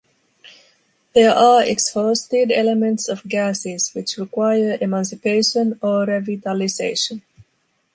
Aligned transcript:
There 1.13 1.29
are 1.31 1.61
exhausted 1.63 2.51
elements 2.51 3.07
or 3.07 3.17
gases 3.27 3.93
which 3.93 4.17
require 4.17 4.75
emancipation 4.81 5.77
or 5.79 6.07
revitalization. 6.07 7.21